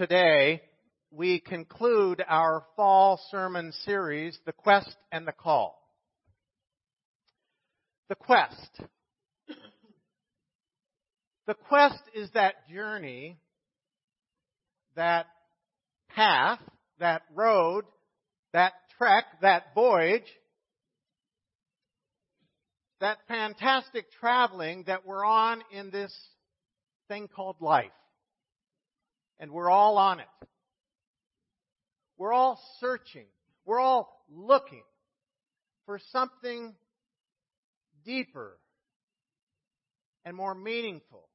today 0.00 0.62
we 1.10 1.40
conclude 1.40 2.24
our 2.26 2.64
fall 2.74 3.20
sermon 3.30 3.70
series, 3.84 4.38
The 4.46 4.52
Quest 4.52 4.96
and 5.12 5.28
the 5.28 5.32
Call. 5.32 5.78
The 8.08 8.14
quest. 8.14 8.80
The 11.46 11.54
quest 11.68 12.00
is 12.14 12.30
that 12.32 12.66
journey, 12.72 13.36
that 14.96 15.26
path, 16.08 16.60
that 16.98 17.20
road, 17.34 17.84
that 18.54 18.72
trek, 18.96 19.24
that 19.42 19.74
voyage, 19.74 20.22
that 23.02 23.18
fantastic 23.28 24.06
traveling 24.18 24.84
that 24.86 25.04
we're 25.04 25.26
on 25.26 25.62
in 25.70 25.90
this 25.90 26.16
thing 27.08 27.28
called 27.28 27.56
life. 27.60 27.90
And 29.40 29.50
we're 29.50 29.70
all 29.70 29.98
on 29.98 30.20
it. 30.20 30.26
We're 32.16 32.32
all 32.32 32.60
searching. 32.78 33.26
We're 33.64 33.80
all 33.80 34.24
looking 34.30 34.82
for 35.86 35.98
something 36.12 36.74
deeper 38.04 38.58
and 40.24 40.36
more 40.36 40.54
meaningful. 40.54 41.28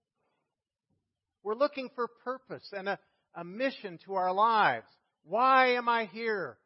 We're 1.43 1.55
looking 1.55 1.89
for 1.95 2.07
purpose 2.23 2.67
and 2.71 2.87
a, 2.87 2.99
a 3.33 3.43
mission 3.43 3.99
to 4.05 4.13
our 4.13 4.31
lives. 4.31 4.87
Why 5.23 5.73
am 5.73 5.89
I 5.89 6.05
here? 6.05 6.57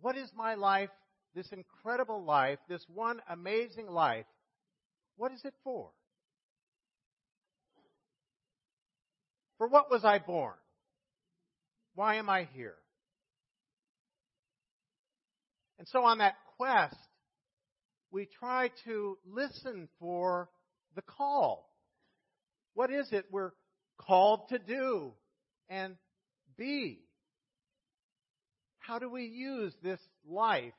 What 0.00 0.16
is 0.16 0.30
my 0.34 0.54
life, 0.54 0.90
this 1.34 1.48
incredible 1.52 2.24
life, 2.24 2.58
this 2.68 2.84
one 2.92 3.20
amazing 3.28 3.86
life? 3.86 4.26
What 5.16 5.32
is 5.32 5.40
it 5.44 5.54
for? 5.62 5.90
For 9.58 9.68
what 9.68 9.90
was 9.90 10.04
I 10.04 10.18
born? 10.18 10.54
Why 11.94 12.16
am 12.16 12.28
I 12.28 12.48
here? 12.54 12.76
And 15.78 15.88
so 15.88 16.04
on 16.04 16.18
that 16.18 16.34
quest, 16.56 16.96
we 18.10 18.26
try 18.38 18.70
to 18.84 19.18
listen 19.26 19.88
for 19.98 20.48
the 20.94 21.02
call. 21.02 21.70
What 22.74 22.90
is 22.90 23.08
it 23.12 23.26
we're 23.30 23.52
called 23.98 24.48
to 24.50 24.58
do 24.58 25.12
and 25.68 25.96
be? 26.56 27.00
How 28.78 28.98
do 28.98 29.08
we 29.08 29.24
use 29.24 29.72
this 29.82 30.00
life 30.28 30.74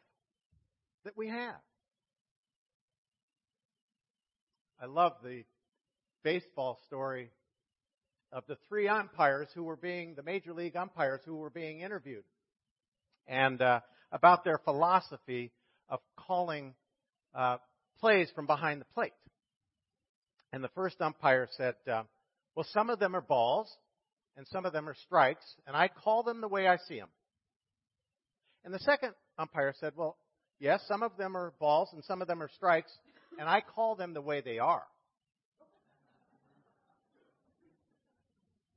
that 1.05 1.17
we 1.17 1.29
have? 1.29 1.55
I 4.81 4.87
love 4.87 5.13
the 5.23 5.43
baseball 6.23 6.79
story 6.87 7.29
of 8.31 8.43
the 8.47 8.57
three 8.69 8.87
umpires 8.87 9.49
who 9.53 9.63
were 9.63 9.75
being, 9.75 10.15
the 10.15 10.23
major 10.23 10.53
league 10.53 10.75
umpires 10.75 11.21
who 11.25 11.35
were 11.35 11.49
being 11.49 11.81
interviewed. 11.81 12.23
And 13.27 13.61
uh, 13.61 13.81
about 14.11 14.43
their 14.43 14.57
philosophy 14.57 15.51
of 15.89 15.99
calling 16.17 16.73
uh, 17.35 17.57
plays 17.99 18.29
from 18.33 18.45
behind 18.47 18.81
the 18.81 18.85
plate. 18.93 19.13
And 20.53 20.63
the 20.63 20.69
first 20.69 21.01
umpire 21.01 21.47
said, 21.57 21.75
uh, 21.91 22.03
Well, 22.55 22.65
some 22.71 22.89
of 22.89 22.99
them 22.99 23.15
are 23.15 23.21
balls 23.21 23.71
and 24.37 24.47
some 24.47 24.65
of 24.65 24.73
them 24.73 24.87
are 24.87 24.95
strikes, 25.05 25.43
and 25.67 25.75
I 25.75 25.89
call 25.89 26.23
them 26.23 26.41
the 26.41 26.47
way 26.47 26.67
I 26.67 26.77
see 26.87 26.97
them. 26.97 27.09
And 28.63 28.73
the 28.73 28.79
second 28.79 29.13
umpire 29.37 29.73
said, 29.79 29.93
Well, 29.95 30.17
yes, 30.59 30.81
some 30.87 31.03
of 31.03 31.17
them 31.17 31.35
are 31.35 31.53
balls 31.59 31.89
and 31.93 32.03
some 32.03 32.21
of 32.21 32.27
them 32.27 32.41
are 32.41 32.49
strikes, 32.55 32.91
and 33.39 33.47
I 33.49 33.61
call 33.61 33.95
them 33.95 34.13
the 34.13 34.21
way 34.21 34.41
they 34.41 34.59
are. 34.59 34.83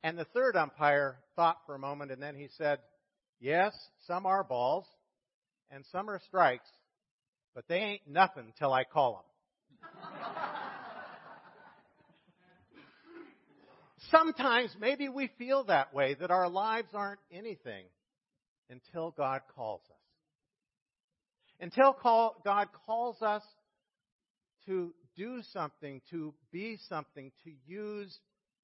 And 0.05 0.19
the 0.19 0.27
third 0.27 0.55
umpire 0.55 1.17
thought 1.35 1.57
for 1.65 1.75
a 1.75 1.79
moment 1.79 2.11
and 2.11 2.21
then 2.21 2.37
he 2.37 2.49
said, 2.59 2.79
Yes, 3.41 3.73
some 4.07 4.27
are 4.27 4.45
balls 4.45 4.85
and 5.71 5.83
some 5.91 6.11
are 6.11 6.21
strikes, 6.27 6.69
but 7.55 7.65
they 7.69 7.79
ain't 7.79 8.07
nothing 8.07 8.53
till 8.59 8.71
I 8.71 8.85
call 8.85 9.25
them. 9.81 9.91
Sometimes 14.11 14.77
maybe 14.79 15.09
we 15.09 15.31
feel 15.39 15.65
that 15.65 15.95
way, 15.95 16.13
that 16.21 16.31
our 16.31 16.51
lives 16.51 16.89
aren't 16.93 17.21
anything 17.33 17.87
until 18.69 19.11
God 19.11 19.41
calls 19.57 19.81
us. 19.87 19.97
Until 21.61 21.95
call, 21.95 22.37
God 22.45 22.69
calls 22.85 23.23
us 23.23 23.43
to 24.67 24.93
do 25.17 25.41
something, 25.55 26.03
to 26.11 26.35
be 26.53 26.77
something, 26.91 27.33
to 27.45 27.51
use 27.67 28.19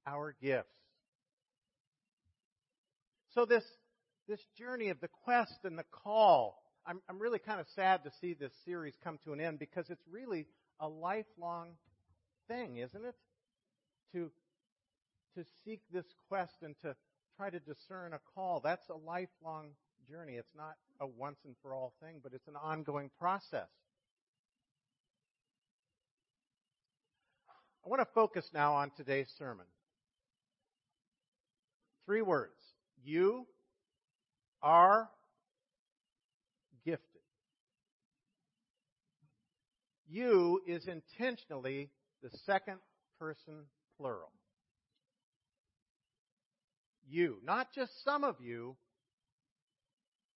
our 0.06 0.34
gifts. 0.43 0.69
So 3.34 3.44
this, 3.44 3.64
this 4.28 4.41
journey 4.58 4.88
of 4.88 5.00
the 5.00 5.08
quest 5.24 5.60
and 5.64 5.78
the 5.78 5.84
call 5.91 6.60
I'm, 6.86 7.00
I'm 7.08 7.18
really 7.18 7.38
kind 7.38 7.60
of 7.60 7.66
sad 7.74 8.04
to 8.04 8.10
see 8.20 8.34
this 8.34 8.52
series 8.64 8.94
come 9.04 9.18
to 9.24 9.32
an 9.32 9.41
end 9.41 9.58
because 9.58 9.91
it's 9.91 10.02
really 10.10 10.46
a 10.80 10.88
lifelong 10.88 11.72
thing, 12.48 12.78
isn't 12.78 13.04
it? 13.04 13.14
To, 14.14 14.30
to 15.36 15.44
seek 15.64 15.80
this 15.92 16.06
quest 16.28 16.54
and 16.62 16.74
to 16.82 16.96
try 17.36 17.50
to 17.50 17.60
discern 17.60 18.12
a 18.12 18.20
call. 18.34 18.60
That's 18.60 18.88
a 18.88 18.94
lifelong 18.94 19.69
journey. 20.10 20.34
It's 20.34 20.54
not 20.56 20.74
a 21.00 21.06
once 21.06 21.38
and 21.44 21.54
for 21.62 21.74
all 21.74 21.92
thing, 22.02 22.20
but 22.22 22.32
it's 22.32 22.48
an 22.48 22.56
ongoing 22.56 23.10
process. 23.19 23.69
I 27.84 27.88
want 27.88 28.00
to 28.00 28.08
focus 28.14 28.50
now 28.52 28.74
on 28.74 28.90
today's 28.96 29.32
sermon. 29.38 29.66
Three 32.06 32.22
words. 32.22 32.59
You 33.03 33.47
are 34.62 35.09
gifted. 36.84 37.22
You 40.09 40.61
is 40.66 40.87
intentionally 40.87 41.91
the 42.22 42.31
second 42.44 42.78
person 43.19 43.55
plural. 43.97 44.33
You, 47.09 47.38
not 47.44 47.69
just 47.75 47.93
some 48.05 48.22
of 48.25 48.37
you, 48.41 48.77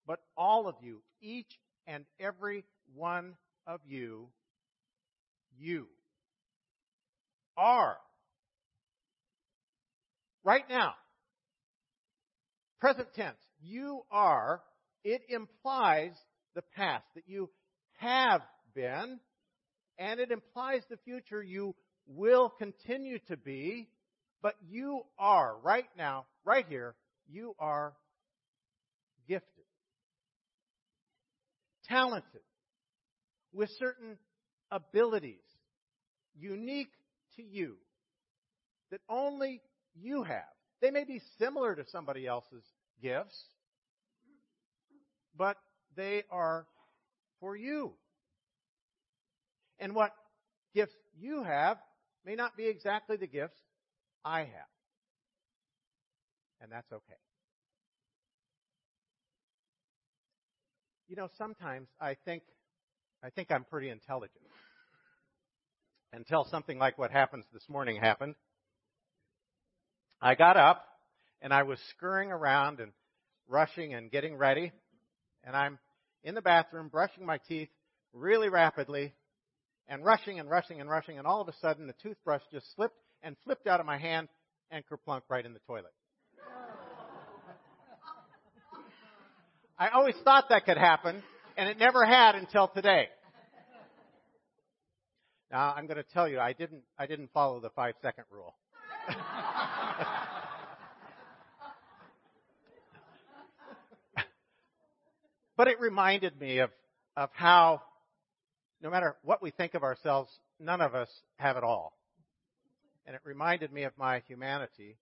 but 0.08 0.20
all 0.38 0.68
of 0.68 0.76
you, 0.82 1.02
each 1.22 1.60
and 1.88 2.06
every 2.20 2.64
one 2.96 3.36
of 3.68 3.82
you, 3.86 4.28
you 5.58 5.88
are. 7.58 7.98
Right 10.44 10.68
now, 10.70 10.94
present 12.84 13.08
tense, 13.16 13.38
you 13.62 14.02
are, 14.12 14.62
it 15.06 15.22
implies 15.30 16.12
the 16.54 16.62
past, 16.76 17.06
that 17.16 17.24
you 17.28 17.50
have 17.96 18.42
been, 18.76 19.22
and 19.98 20.20
it 20.20 20.32
implies 20.32 20.82
the 20.90 20.98
future 21.06 21.42
you 21.42 21.74
will 22.08 22.50
continue 22.50 23.20
to 23.30 23.38
be, 23.38 23.88
but 24.42 24.56
you 24.70 25.02
are, 25.18 25.56
right 25.64 25.88
now, 25.98 26.26
right 26.44 26.66
here, 26.68 26.94
you 27.32 27.56
are 27.58 27.94
gifted, 29.30 29.64
talented, 31.88 32.42
with 33.54 33.70
certain 33.80 34.18
abilities, 34.70 35.40
unique 36.38 36.92
to 37.38 37.44
you, 37.44 37.76
that 38.92 39.00
only 39.08 39.62
you 39.96 40.24
have. 40.24 40.44
They 40.82 40.92
may 40.92 41.06
be 41.06 41.22
similar 41.40 41.76
to 41.76 41.86
somebody 41.94 42.28
else's 42.28 42.66
gifts, 43.04 43.44
but 45.38 45.58
they 45.96 46.24
are 46.32 46.66
for 47.40 47.56
you. 47.56 47.94
And 49.80 49.94
what 49.94 50.12
gifts 50.74 50.96
you 51.20 51.44
have 51.44 51.78
may 52.26 52.36
not 52.36 52.56
be 52.56 52.68
exactly 52.68 53.18
the 53.18 53.28
gifts 53.28 53.60
I 54.24 54.40
have. 54.40 54.72
And 56.62 56.72
that's 56.72 56.92
okay. 56.92 57.20
You 61.10 61.18
know, 61.18 61.28
sometimes 61.38 61.90
I 62.00 62.16
think 62.26 62.44
I 63.24 63.30
think 63.30 63.52
I'm 63.52 63.66
pretty 63.66 63.90
intelligent. 63.90 64.40
Until 66.14 66.46
something 66.46 66.78
like 66.78 66.98
what 66.98 67.12
happens 67.12 67.46
this 67.54 67.68
morning 67.68 67.98
happened. 67.98 68.36
I 70.22 70.36
got 70.36 70.56
up 70.56 70.86
and 71.44 71.54
I 71.54 71.62
was 71.62 71.78
scurrying 71.96 72.32
around 72.32 72.80
and 72.80 72.92
rushing 73.48 73.94
and 73.94 74.10
getting 74.10 74.36
ready 74.36 74.72
and 75.44 75.56
I'm 75.56 75.78
in 76.24 76.36
the 76.36 76.42
bathroom 76.42 76.88
brushing 76.88 77.26
my 77.26 77.38
teeth 77.38 77.70
really 78.14 78.50
rapidly 78.50 79.14
and 79.88 80.04
rushing 80.04 80.40
and 80.40 80.50
rushing 80.50 80.80
and 80.80 80.90
rushing, 80.90 81.18
and 81.18 81.28
all 81.28 81.42
of 81.42 81.48
a 81.50 81.54
sudden 81.62 81.88
the 81.88 81.94
toothbrush 82.02 82.42
just 82.52 82.74
slipped 82.76 82.98
and 83.22 83.36
flipped 83.44 83.68
out 83.68 83.80
of 83.80 83.86
my 83.86 83.98
hand 83.98 84.30
and 84.72 84.84
kerplunk 84.88 85.22
right 85.30 85.46
in 85.46 85.54
the 85.54 85.60
toilet. 85.68 85.94
I 89.78 89.90
always 89.90 90.16
thought 90.24 90.46
that 90.50 90.66
could 90.66 90.78
happen, 90.78 91.22
and 91.58 91.68
it 91.68 91.78
never 91.78 92.06
had 92.06 92.36
until 92.36 92.70
today. 92.70 93.10
Now 95.52 95.74
I'm 95.76 95.86
going 95.86 95.98
to 95.98 96.04
tell 96.14 96.28
you, 96.28 96.40
I 96.40 96.54
didn't, 96.54 96.84
I 96.98 97.06
didn't 97.06 97.32
follow 97.34 97.60
the 97.60 97.70
five 97.72 97.96
second 98.02 98.24
rule. 98.32 98.56
But 105.56 105.68
it 105.68 105.80
reminded 105.80 106.40
me 106.40 106.60
of, 106.60 106.72
of 107.16 107.30
how, 107.34 107.82
no 108.82 108.90
matter 108.90 109.16
what 109.24 109.42
we 109.42 109.52
think 109.52 109.74
of 109.76 109.84
ourselves, 109.84 110.30
none 110.60 110.82
of 110.82 110.96
us 110.96 111.10
have 111.38 111.58
it 111.58 111.64
all. 111.64 111.98
And 113.06 113.16
it 113.16 113.22
reminded 113.24 113.72
me 113.72 113.84
of 113.84 113.94
my 113.98 114.24
humanity 114.28 114.98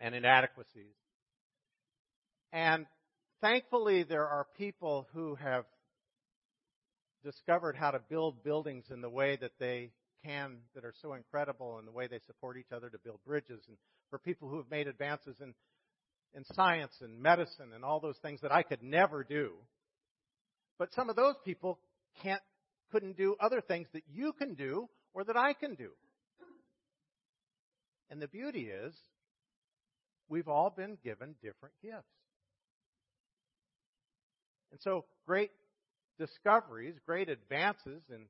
and 0.00 0.14
inadequacies. 0.14 0.94
And 2.52 2.86
thankfully, 3.40 4.02
there 4.02 4.26
are 4.26 4.46
people 4.56 5.06
who 5.12 5.34
have 5.36 5.64
discovered 7.22 7.76
how 7.76 7.90
to 7.90 8.00
build 8.08 8.42
buildings 8.42 8.86
in 8.90 9.02
the 9.02 9.10
way 9.10 9.36
that 9.36 9.52
they 9.58 9.90
can, 10.24 10.58
that 10.74 10.84
are 10.84 10.94
so 11.02 11.14
incredible, 11.14 11.78
and 11.78 11.86
the 11.86 11.92
way 11.92 12.06
they 12.06 12.20
support 12.26 12.56
each 12.56 12.72
other 12.74 12.88
to 12.90 12.98
build 12.98 13.20
bridges, 13.26 13.62
and 13.68 13.76
for 14.08 14.18
people 14.18 14.48
who 14.48 14.56
have 14.56 14.70
made 14.70 14.88
advances 14.88 15.36
in, 15.40 15.54
in 16.34 16.44
science 16.54 16.92
and 17.00 17.20
medicine 17.20 17.72
and 17.74 17.84
all 17.84 18.00
those 18.00 18.18
things 18.22 18.40
that 18.42 18.52
I 18.52 18.62
could 18.62 18.82
never 18.82 19.24
do. 19.24 19.52
But 20.78 20.92
some 20.94 21.10
of 21.10 21.16
those 21.16 21.34
people 21.44 21.78
can't, 22.22 22.42
couldn't 22.92 23.16
do 23.16 23.36
other 23.40 23.60
things 23.60 23.88
that 23.92 24.02
you 24.12 24.32
can 24.32 24.54
do 24.54 24.88
or 25.12 25.24
that 25.24 25.36
I 25.36 25.52
can 25.52 25.74
do. 25.74 25.90
And 28.10 28.20
the 28.20 28.28
beauty 28.28 28.68
is, 28.68 28.94
we've 30.28 30.48
all 30.48 30.70
been 30.70 30.98
given 31.04 31.34
different 31.42 31.74
gifts. 31.82 32.04
And 34.72 34.80
so, 34.80 35.04
great 35.26 35.50
discoveries, 36.18 36.94
great 37.06 37.28
advances 37.28 38.02
in 38.08 38.26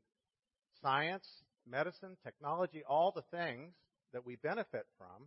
science, 0.82 1.26
medicine, 1.68 2.16
technology, 2.24 2.82
all 2.88 3.12
the 3.14 3.36
things 3.36 3.72
that 4.12 4.24
we 4.24 4.36
benefit 4.36 4.86
from 4.96 5.26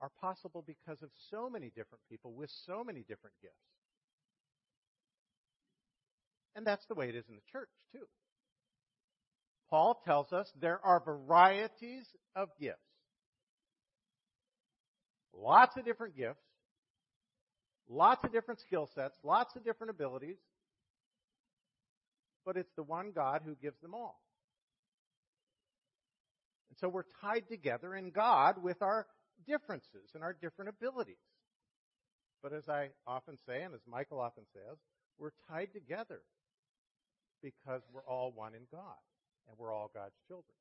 are 0.00 0.10
possible 0.20 0.64
because 0.66 1.02
of 1.02 1.10
so 1.30 1.50
many 1.50 1.68
different 1.68 2.02
people 2.10 2.32
with 2.32 2.50
so 2.66 2.84
many 2.84 3.00
different 3.00 3.34
gifts. 3.42 3.54
And 6.54 6.66
that's 6.66 6.84
the 6.86 6.94
way 6.94 7.08
it 7.08 7.14
is 7.14 7.24
in 7.28 7.36
the 7.36 7.42
church, 7.52 7.68
too. 7.92 8.06
Paul 9.70 10.00
tells 10.04 10.32
us 10.32 10.50
there 10.60 10.80
are 10.84 11.00
varieties 11.04 12.06
of 12.34 12.48
gifts. 12.60 12.78
Lots 15.34 15.76
of 15.76 15.84
different 15.84 16.16
gifts, 16.16 16.42
lots 17.88 18.24
of 18.24 18.32
different 18.32 18.60
skill 18.60 18.88
sets, 18.94 19.16
lots 19.22 19.54
of 19.56 19.64
different 19.64 19.90
abilities, 19.90 20.38
but 22.44 22.56
it's 22.56 22.72
the 22.76 22.82
one 22.82 23.12
God 23.14 23.42
who 23.44 23.54
gives 23.54 23.78
them 23.80 23.94
all. 23.94 24.20
And 26.70 26.78
so 26.78 26.88
we're 26.88 27.04
tied 27.20 27.44
together 27.48 27.94
in 27.94 28.10
God 28.10 28.62
with 28.62 28.82
our 28.82 29.06
differences 29.46 30.10
and 30.14 30.22
our 30.22 30.32
different 30.32 30.68
abilities. 30.68 31.16
But 32.42 32.52
as 32.52 32.68
I 32.68 32.90
often 33.06 33.36
say, 33.46 33.62
and 33.62 33.74
as 33.74 33.80
Michael 33.86 34.20
often 34.20 34.44
says, 34.52 34.78
we're 35.18 35.32
tied 35.50 35.72
together 35.72 36.20
because 37.42 37.82
we're 37.92 38.06
all 38.06 38.32
one 38.34 38.54
in 38.54 38.62
God 38.70 39.00
and 39.48 39.58
we're 39.58 39.72
all 39.72 39.90
God's 39.92 40.14
children. 40.28 40.54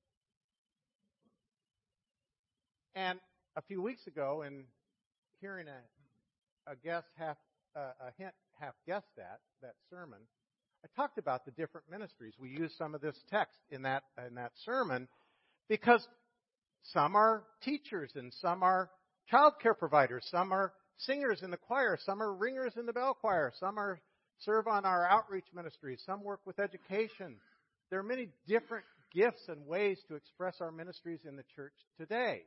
And 2.95 3.19
a 3.56 3.62
few 3.62 3.81
weeks 3.81 4.07
ago, 4.07 4.41
in 4.41 4.63
hearing 5.39 5.68
a, 5.68 6.71
a 6.71 6.75
guest 6.75 7.07
half, 7.18 7.38
uh, 7.75 7.91
a 8.01 8.12
hint 8.18 8.33
half 8.59 8.73
guessed 8.88 9.18
at 9.19 9.39
that 9.62 9.75
sermon, 9.91 10.19
I 10.83 10.88
talked 11.00 11.19
about 11.19 11.45
the 11.45 11.51
different 11.51 11.89
ministries. 11.91 12.33
We 12.39 12.50
used 12.50 12.75
some 12.75 12.95
of 12.95 13.01
this 13.01 13.15
text 13.30 13.59
in 13.69 13.83
that 13.83 14.03
in 14.27 14.35
that 14.35 14.51
sermon 14.65 15.07
because 15.69 16.07
some 16.83 17.15
are 17.15 17.44
teachers 17.63 18.12
and 18.15 18.33
some 18.41 18.63
are 18.63 18.89
child 19.29 19.53
care 19.62 19.74
providers, 19.74 20.27
some 20.31 20.51
are 20.51 20.74
singers 20.97 21.41
in 21.44 21.51
the 21.51 21.57
choir, 21.57 21.97
some 22.06 22.21
are 22.21 22.33
ringers 22.33 22.74
in 22.77 22.85
the 22.85 22.94
bell 22.94 23.13
choir, 23.13 23.51
some 23.59 23.77
are 23.77 24.00
serve 24.39 24.68
on 24.68 24.85
our 24.85 25.06
outreach 25.07 25.47
ministries, 25.53 26.01
some 26.06 26.24
work 26.24 26.39
with 26.45 26.59
education. 26.59 27.38
There 27.89 28.00
are 28.00 28.03
many 28.03 28.29
different 28.47 28.85
gifts 29.13 29.47
and 29.47 29.65
ways 29.65 30.00
to 30.07 30.15
express 30.15 30.56
our 30.62 30.71
ministries 30.71 31.21
in 31.27 31.35
the 31.35 31.44
church 31.56 31.74
today. 31.97 32.44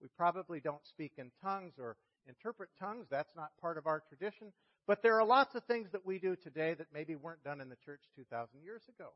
We 0.00 0.08
probably 0.16 0.60
don't 0.60 0.84
speak 0.88 1.12
in 1.18 1.30
tongues 1.42 1.74
or 1.78 1.96
interpret 2.26 2.70
tongues. 2.80 3.06
That's 3.10 3.34
not 3.36 3.50
part 3.60 3.78
of 3.78 3.86
our 3.86 4.02
tradition. 4.08 4.52
But 4.86 5.02
there 5.02 5.18
are 5.20 5.24
lots 5.24 5.54
of 5.54 5.64
things 5.64 5.88
that 5.92 6.04
we 6.04 6.18
do 6.18 6.34
today 6.36 6.74
that 6.74 6.88
maybe 6.92 7.14
weren't 7.14 7.44
done 7.44 7.60
in 7.60 7.68
the 7.68 7.76
church 7.84 8.00
2,000 8.16 8.62
years 8.64 8.82
ago. 8.88 9.10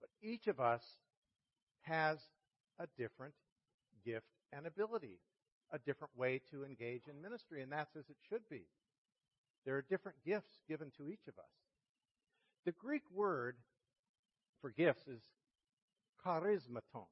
But 0.00 0.10
each 0.22 0.46
of 0.48 0.60
us 0.60 0.82
has 1.86 2.18
a 2.78 2.86
different 2.98 3.34
gift 4.04 4.26
and 4.52 4.66
ability, 4.66 5.18
a 5.72 5.78
different 5.78 6.16
way 6.16 6.40
to 6.50 6.64
engage 6.64 7.02
in 7.08 7.20
ministry, 7.22 7.62
and 7.62 7.72
that's 7.72 7.96
as 7.96 8.08
it 8.08 8.16
should 8.28 8.48
be. 8.50 8.66
There 9.64 9.76
are 9.76 9.84
different 9.88 10.18
gifts 10.24 10.60
given 10.68 10.90
to 10.96 11.08
each 11.08 11.26
of 11.28 11.38
us. 11.38 11.50
The 12.64 12.72
Greek 12.72 13.02
word 13.12 13.56
for 14.60 14.70
gifts 14.70 15.08
is 15.08 15.22
charismaton. 16.24 17.06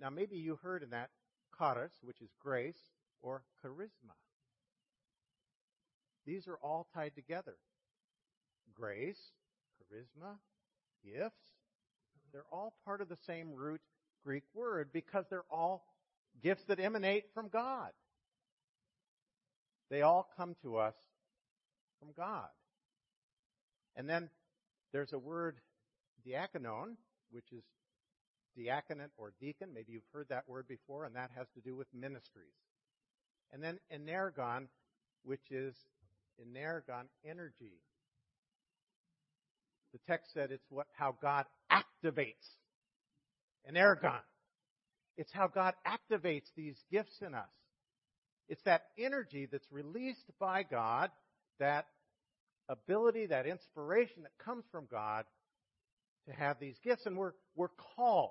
Now, 0.00 0.10
maybe 0.10 0.36
you 0.36 0.58
heard 0.62 0.82
in 0.82 0.90
that 0.90 1.10
charis, 1.58 1.92
which 2.02 2.20
is 2.22 2.30
grace, 2.42 2.90
or 3.22 3.42
charisma. 3.64 4.16
These 6.26 6.48
are 6.48 6.58
all 6.62 6.86
tied 6.94 7.14
together. 7.14 7.56
Grace, 8.74 9.32
charisma, 9.76 10.36
gifts, 11.04 11.59
they're 12.32 12.44
all 12.52 12.74
part 12.84 13.00
of 13.00 13.08
the 13.08 13.18
same 13.26 13.52
root 13.54 13.80
Greek 14.24 14.44
word 14.54 14.90
because 14.92 15.24
they're 15.30 15.44
all 15.50 15.84
gifts 16.42 16.64
that 16.68 16.80
emanate 16.80 17.24
from 17.34 17.48
God. 17.48 17.90
They 19.90 20.02
all 20.02 20.28
come 20.36 20.54
to 20.62 20.76
us 20.76 20.94
from 21.98 22.10
God. 22.16 22.48
And 23.96 24.08
then 24.08 24.30
there's 24.92 25.12
a 25.12 25.18
word, 25.18 25.56
diakonon, 26.26 26.96
which 27.30 27.52
is 27.52 27.64
diaconate 28.56 29.10
or 29.16 29.32
deacon. 29.40 29.70
Maybe 29.74 29.92
you've 29.92 30.02
heard 30.12 30.28
that 30.28 30.48
word 30.48 30.68
before, 30.68 31.04
and 31.04 31.16
that 31.16 31.30
has 31.36 31.46
to 31.54 31.60
do 31.60 31.74
with 31.74 31.88
ministries. 31.92 32.54
And 33.52 33.62
then 33.62 33.78
energon, 33.90 34.68
which 35.24 35.50
is 35.50 35.74
energon, 36.56 37.08
energy. 37.24 37.80
The 39.92 39.98
text 40.06 40.32
said 40.32 40.50
it's 40.52 40.70
what 40.70 40.86
how 40.96 41.16
God 41.20 41.46
activates 41.70 42.34
energon. 43.66 44.20
It's 45.16 45.32
how 45.32 45.48
God 45.48 45.74
activates 45.86 46.46
these 46.56 46.76
gifts 46.90 47.18
in 47.20 47.34
us. 47.34 47.48
It's 48.48 48.62
that 48.64 48.84
energy 48.98 49.46
that's 49.50 49.70
released 49.70 50.30
by 50.38 50.62
God, 50.62 51.10
that 51.58 51.86
ability, 52.68 53.26
that 53.26 53.46
inspiration 53.46 54.22
that 54.22 54.32
comes 54.44 54.64
from 54.72 54.86
God 54.90 55.24
to 56.26 56.32
have 56.32 56.58
these 56.58 56.76
gifts. 56.82 57.06
And 57.06 57.16
we're, 57.16 57.32
we're 57.54 57.68
called. 57.96 58.30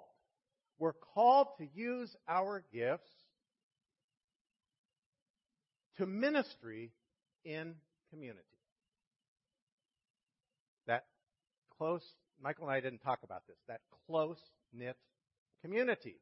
We're 0.77 0.93
called 1.13 1.47
to 1.59 1.67
use 1.73 2.13
our 2.27 2.63
gifts 2.73 3.09
to 5.97 6.05
ministry 6.05 6.91
in 7.43 7.75
community. 8.09 8.43
That 10.87 11.05
close, 11.79 12.03
Michael 12.43 12.65
and 12.65 12.73
I 12.73 12.79
didn't 12.81 12.99
talk 12.99 13.19
about 13.23 13.47
this, 13.47 13.57
that 13.67 13.81
close 14.05 14.37
knit 14.73 14.97
community. 15.63 16.17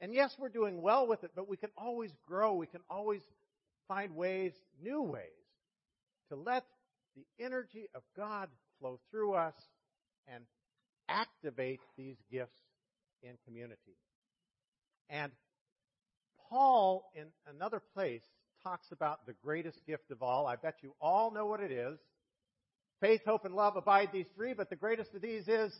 And 0.00 0.12
yes, 0.12 0.34
we're 0.38 0.48
doing 0.48 0.82
well 0.82 1.06
with 1.06 1.22
it, 1.22 1.30
but 1.36 1.48
we 1.48 1.56
can 1.56 1.70
always 1.76 2.10
grow. 2.26 2.54
We 2.54 2.66
can 2.66 2.80
always 2.90 3.22
find 3.86 4.16
ways, 4.16 4.52
new 4.82 5.02
ways, 5.02 5.22
to 6.30 6.36
let 6.36 6.64
the 7.14 7.24
energy 7.38 7.86
of 7.94 8.02
God 8.16 8.48
flow 8.80 8.98
through 9.10 9.34
us 9.34 9.54
and 10.26 10.44
activate 11.08 11.80
these 11.96 12.16
gifts 12.30 12.58
in 13.22 13.32
community. 13.46 13.96
And 15.08 15.32
Paul, 16.50 17.10
in 17.14 17.26
another 17.54 17.80
place, 17.94 18.22
talks 18.62 18.90
about 18.90 19.26
the 19.26 19.34
greatest 19.44 19.86
gift 19.86 20.10
of 20.10 20.22
all. 20.22 20.46
I 20.46 20.56
bet 20.56 20.76
you 20.82 20.94
all 21.00 21.30
know 21.30 21.46
what 21.46 21.60
it 21.60 21.70
is. 21.70 21.98
Faith, 23.00 23.20
hope, 23.26 23.44
and 23.44 23.54
love 23.54 23.76
abide 23.76 24.08
these 24.12 24.26
three, 24.34 24.54
but 24.54 24.70
the 24.70 24.76
greatest 24.76 25.14
of 25.14 25.22
these 25.22 25.46
is 25.48 25.72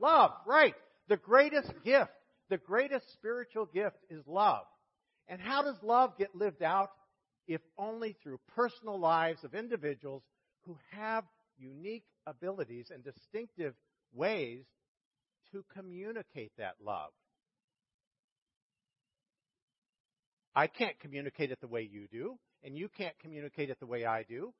love. 0.00 0.32
Right. 0.46 0.74
The 1.08 1.16
greatest 1.16 1.72
gift, 1.84 2.10
the 2.50 2.58
greatest 2.58 3.10
spiritual 3.14 3.66
gift 3.66 3.96
is 4.10 4.26
love. 4.26 4.64
And 5.28 5.40
how 5.40 5.62
does 5.62 5.76
love 5.82 6.18
get 6.18 6.34
lived 6.34 6.62
out? 6.62 6.90
If 7.46 7.60
only 7.78 8.16
through 8.22 8.38
personal 8.54 8.98
lives 8.98 9.42
of 9.44 9.54
individuals 9.54 10.22
who 10.66 10.76
have 10.90 11.24
unique 11.58 12.04
abilities 12.26 12.90
and 12.92 13.02
distinctive 13.02 13.74
ways 14.12 14.64
to 15.52 15.64
communicate 15.74 16.52
that 16.58 16.74
love. 16.84 17.10
I 20.54 20.66
can't 20.66 20.98
communicate 21.00 21.50
it 21.50 21.60
the 21.60 21.68
way 21.68 21.88
you 21.90 22.08
do, 22.10 22.38
and 22.64 22.76
you 22.76 22.88
can't 22.88 23.18
communicate 23.20 23.70
it 23.70 23.78
the 23.80 23.86
way 23.86 24.04
I 24.04 24.24
do. 24.24 24.52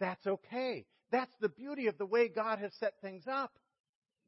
That's 0.00 0.26
okay. 0.26 0.86
That's 1.12 1.34
the 1.40 1.48
beauty 1.48 1.86
of 1.86 1.98
the 1.98 2.06
way 2.06 2.28
God 2.28 2.58
has 2.58 2.72
set 2.74 2.94
things 3.02 3.24
up. 3.26 3.52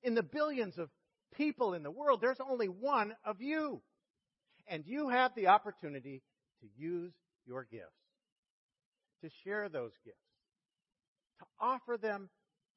In 0.02 0.14
the 0.14 0.22
billions 0.22 0.78
of 0.78 0.90
people 1.34 1.74
in 1.74 1.82
the 1.82 1.90
world, 1.90 2.20
there's 2.20 2.40
only 2.40 2.68
one 2.68 3.14
of 3.24 3.40
you. 3.40 3.80
And 4.68 4.84
you 4.86 5.08
have 5.08 5.34
the 5.34 5.48
opportunity 5.48 6.22
to 6.60 6.68
use 6.76 7.12
your 7.46 7.64
gifts, 7.64 7.86
to 9.22 9.30
share 9.44 9.68
those 9.68 9.92
gifts, 10.04 10.16
to 11.40 11.46
offer 11.60 11.96
them 11.96 12.28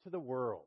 to 0.04 0.10
the 0.10 0.20
world. 0.20 0.66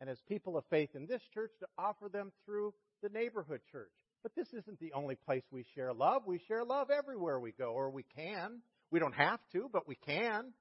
And 0.00 0.10
as 0.10 0.18
people 0.28 0.56
of 0.56 0.64
faith 0.70 0.90
in 0.94 1.06
this 1.06 1.22
church, 1.32 1.52
to 1.60 1.66
offer 1.78 2.08
them 2.08 2.32
through 2.44 2.74
the 3.02 3.08
neighborhood 3.08 3.60
church. 3.70 3.92
But 4.22 4.34
this 4.34 4.48
isn't 4.52 4.80
the 4.80 4.92
only 4.92 5.14
place 5.14 5.44
we 5.50 5.64
share 5.74 5.92
love. 5.92 6.22
We 6.26 6.40
share 6.48 6.64
love 6.64 6.90
everywhere 6.90 7.38
we 7.38 7.52
go, 7.52 7.72
or 7.72 7.90
we 7.90 8.04
can. 8.16 8.60
We 8.94 9.00
don't 9.00 9.16
have 9.16 9.40
to, 9.50 9.68
but 9.72 9.88
we 9.88 9.96
can. 9.96 10.52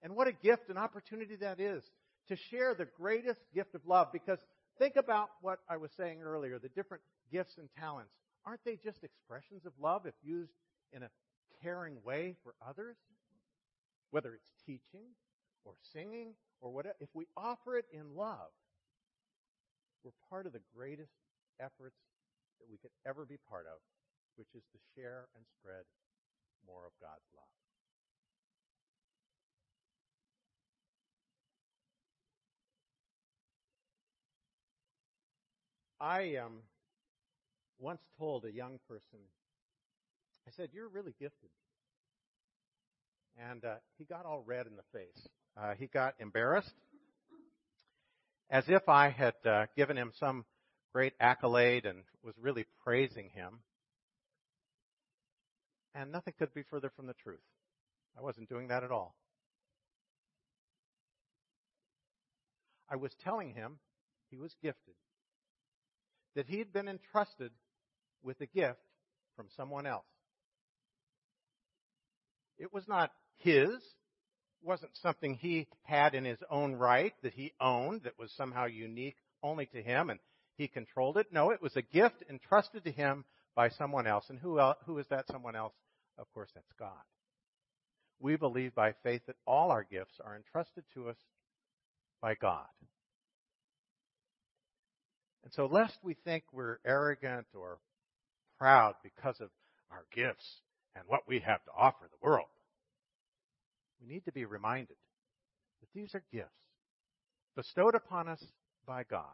And 0.00 0.14
what 0.14 0.28
a 0.28 0.32
gift 0.32 0.68
and 0.68 0.78
opportunity 0.78 1.34
that 1.40 1.58
is 1.58 1.82
to 2.28 2.36
share 2.48 2.72
the 2.72 2.86
greatest 2.96 3.40
gift 3.52 3.74
of 3.74 3.80
love. 3.84 4.12
Because 4.12 4.38
think 4.78 4.94
about 4.94 5.30
what 5.40 5.58
I 5.68 5.76
was 5.78 5.90
saying 5.96 6.22
earlier 6.22 6.60
the 6.60 6.68
different 6.68 7.02
gifts 7.32 7.58
and 7.58 7.68
talents. 7.76 8.12
Aren't 8.46 8.62
they 8.64 8.76
just 8.76 9.02
expressions 9.02 9.66
of 9.66 9.72
love 9.82 10.06
if 10.06 10.14
used 10.22 10.52
in 10.92 11.02
a 11.02 11.10
caring 11.64 11.96
way 12.04 12.36
for 12.44 12.54
others? 12.64 12.94
Whether 14.12 14.34
it's 14.34 14.52
teaching 14.64 15.10
or 15.64 15.72
singing 15.92 16.34
or 16.60 16.70
whatever, 16.70 16.94
if 17.00 17.08
we 17.12 17.26
offer 17.36 17.76
it 17.76 17.86
in 17.92 18.14
love, 18.14 18.54
we're 20.04 20.12
part 20.30 20.46
of 20.46 20.52
the 20.52 20.62
greatest 20.76 21.10
efforts 21.58 21.98
that 22.60 22.70
we 22.70 22.76
could 22.76 22.92
ever 23.04 23.26
be 23.26 23.38
part 23.50 23.66
of, 23.66 23.80
which 24.36 24.54
is 24.54 24.62
to 24.70 24.78
share 24.94 25.26
and 25.34 25.44
spread 25.58 25.82
more 26.68 26.86
of 26.86 26.92
God's 27.02 27.26
love. 27.34 27.63
I 36.04 36.36
um, 36.36 36.58
once 37.78 38.02
told 38.18 38.44
a 38.44 38.52
young 38.52 38.78
person, 38.86 39.20
I 40.46 40.50
said, 40.54 40.68
You're 40.74 40.90
really 40.90 41.14
gifted. 41.18 41.48
And 43.38 43.64
uh, 43.64 43.76
he 43.96 44.04
got 44.04 44.26
all 44.26 44.42
red 44.44 44.66
in 44.66 44.74
the 44.76 44.82
face. 44.92 45.28
Uh, 45.56 45.72
he 45.78 45.86
got 45.86 46.14
embarrassed, 46.20 46.74
as 48.50 48.64
if 48.68 48.86
I 48.86 49.08
had 49.08 49.32
uh, 49.46 49.64
given 49.78 49.96
him 49.96 50.12
some 50.20 50.44
great 50.92 51.14
accolade 51.20 51.86
and 51.86 52.02
was 52.22 52.34
really 52.38 52.66
praising 52.84 53.30
him. 53.34 53.60
And 55.94 56.12
nothing 56.12 56.34
could 56.38 56.52
be 56.52 56.64
further 56.68 56.92
from 56.94 57.06
the 57.06 57.14
truth. 57.14 57.40
I 58.18 58.20
wasn't 58.20 58.50
doing 58.50 58.68
that 58.68 58.84
at 58.84 58.90
all. 58.90 59.14
I 62.90 62.96
was 62.96 63.12
telling 63.24 63.54
him 63.54 63.78
he 64.30 64.36
was 64.36 64.54
gifted, 64.62 64.96
that 66.34 66.46
he 66.46 66.58
had 66.58 66.72
been 66.72 66.88
entrusted 66.88 67.52
with 68.22 68.40
a 68.40 68.46
gift 68.46 68.78
from 69.36 69.46
someone 69.56 69.86
else. 69.86 70.04
It 72.58 72.72
was 72.72 72.86
not 72.86 73.10
his, 73.36 73.68
It 73.68 74.66
wasn't 74.66 74.96
something 75.02 75.34
he 75.34 75.66
had 75.82 76.14
in 76.14 76.24
his 76.24 76.38
own 76.50 76.74
right 76.74 77.12
that 77.22 77.34
he 77.34 77.52
owned 77.60 78.02
that 78.04 78.18
was 78.18 78.32
somehow 78.36 78.66
unique 78.66 79.16
only 79.42 79.66
to 79.66 79.82
him 79.82 80.10
and 80.10 80.20
he 80.56 80.68
controlled 80.68 81.16
it. 81.18 81.26
No, 81.32 81.50
it 81.50 81.60
was 81.60 81.76
a 81.76 81.82
gift 81.82 82.22
entrusted 82.30 82.84
to 82.84 82.92
him 82.92 83.24
by 83.54 83.70
someone 83.70 84.06
else. 84.06 84.24
And 84.28 84.38
who, 84.38 84.60
else, 84.60 84.78
who 84.86 84.98
is 84.98 85.06
that 85.10 85.26
someone 85.30 85.56
else? 85.56 85.74
Of 86.16 86.32
course, 86.32 86.50
that's 86.54 86.72
God. 86.78 86.92
We 88.20 88.36
believe 88.36 88.74
by 88.74 88.94
faith 89.02 89.22
that 89.26 89.36
all 89.46 89.70
our 89.70 89.84
gifts 89.84 90.14
are 90.24 90.36
entrusted 90.36 90.84
to 90.94 91.08
us 91.08 91.16
by 92.22 92.34
God. 92.34 92.66
And 95.44 95.52
so, 95.52 95.66
lest 95.66 95.98
we 96.02 96.14
think 96.24 96.44
we're 96.52 96.78
arrogant 96.86 97.46
or 97.54 97.78
proud 98.58 98.94
because 99.02 99.40
of 99.40 99.50
our 99.90 100.04
gifts 100.14 100.62
and 100.96 101.04
what 101.06 101.28
we 101.28 101.40
have 101.40 101.62
to 101.64 101.70
offer 101.76 102.08
the 102.10 102.26
world, 102.26 102.48
we 104.00 104.12
need 104.12 104.24
to 104.24 104.32
be 104.32 104.46
reminded 104.46 104.96
that 105.80 105.88
these 105.94 106.14
are 106.14 106.22
gifts 106.32 106.48
bestowed 107.54 107.94
upon 107.94 108.26
us 108.26 108.42
by 108.86 109.04
God 109.04 109.24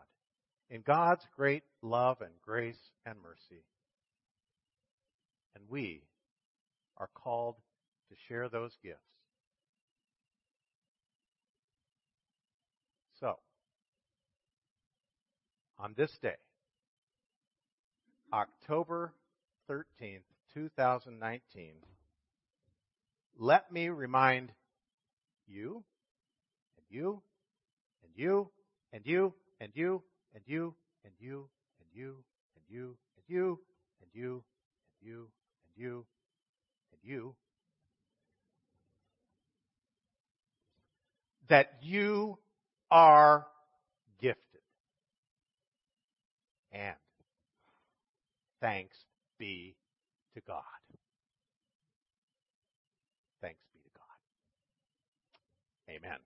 in 0.68 0.82
God's 0.82 1.24
great 1.36 1.62
love 1.80 2.20
and 2.20 2.32
grace 2.42 2.90
and 3.06 3.16
mercy. 3.22 3.62
And 5.54 5.64
we 5.68 6.02
are 6.96 7.08
called 7.14 7.56
to 8.08 8.16
share 8.28 8.48
those 8.48 8.76
gifts. 8.82 8.98
So, 13.20 13.38
on 15.82 15.94
this 15.96 16.10
day, 16.22 16.36
October 18.32 19.12
13th, 19.68 20.20
2019, 20.54 21.72
let 23.38 23.72
me 23.72 23.88
remind 23.88 24.52
you, 25.46 25.82
and 26.76 26.84
you, 26.90 27.22
and 28.02 28.12
you, 28.14 28.50
and 28.92 29.02
you, 29.06 29.32
and 29.62 29.72
you, 29.74 30.02
and 30.34 30.42
you, 30.46 30.74
and 31.04 31.12
you, 31.18 31.46
and 31.74 31.92
you, 31.98 32.16
and 32.56 32.64
you, 32.68 32.96
and 33.16 33.34
you, 33.38 33.58
and 34.02 34.10
you, 34.14 34.42
and 34.92 35.02
you, 35.02 35.30
and 35.72 35.82
you, 35.82 36.04
and 36.92 37.10
you, 37.10 37.34
that 41.48 41.78
you 41.82 42.38
are 42.90 43.46
gifted. 44.20 44.60
And 46.72 46.96
thanks 48.60 48.96
be 49.38 49.74
to 50.34 50.40
God. 50.46 50.62
Thanks 53.42 53.60
be 53.72 53.80
to 53.80 53.90
God. 53.94 54.18
Amen. 55.94 56.18